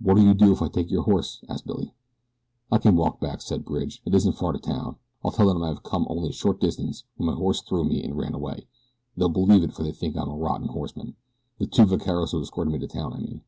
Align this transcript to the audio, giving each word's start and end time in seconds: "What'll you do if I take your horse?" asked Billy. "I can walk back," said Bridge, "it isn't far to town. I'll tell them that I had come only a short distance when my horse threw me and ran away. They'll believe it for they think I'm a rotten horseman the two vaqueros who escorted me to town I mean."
"What'll 0.00 0.24
you 0.24 0.32
do 0.32 0.52
if 0.52 0.62
I 0.62 0.68
take 0.68 0.90
your 0.90 1.02
horse?" 1.02 1.44
asked 1.50 1.66
Billy. 1.66 1.92
"I 2.72 2.78
can 2.78 2.96
walk 2.96 3.20
back," 3.20 3.42
said 3.42 3.62
Bridge, 3.66 4.00
"it 4.06 4.14
isn't 4.14 4.38
far 4.38 4.54
to 4.54 4.58
town. 4.58 4.96
I'll 5.22 5.32
tell 5.32 5.48
them 5.48 5.58
that 5.60 5.66
I 5.66 5.68
had 5.68 5.82
come 5.82 6.06
only 6.08 6.30
a 6.30 6.32
short 6.32 6.60
distance 6.60 7.04
when 7.18 7.26
my 7.26 7.34
horse 7.34 7.60
threw 7.60 7.84
me 7.84 8.02
and 8.02 8.16
ran 8.16 8.32
away. 8.32 8.66
They'll 9.18 9.28
believe 9.28 9.62
it 9.62 9.74
for 9.74 9.82
they 9.82 9.92
think 9.92 10.16
I'm 10.16 10.30
a 10.30 10.34
rotten 10.34 10.68
horseman 10.68 11.16
the 11.58 11.66
two 11.66 11.84
vaqueros 11.84 12.32
who 12.32 12.40
escorted 12.40 12.72
me 12.72 12.78
to 12.78 12.88
town 12.88 13.12
I 13.12 13.18
mean." 13.18 13.42